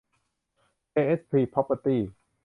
[0.91, 2.01] เจ เอส พี พร็อพเพอร์ตี้